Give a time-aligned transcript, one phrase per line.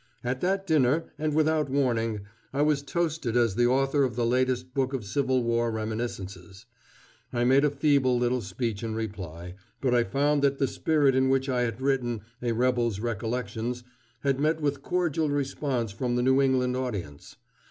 [0.23, 2.21] At that dinner, and without warning,
[2.53, 6.65] I was toasted as the author of the latest book of Civil War reminiscences.
[7.31, 11.29] I made a feeble little speech in reply, but I found that the spirit in
[11.29, 13.83] which I had written "A Rebel's Recollections"
[14.21, 17.35] had met with cordial response from the New England audience.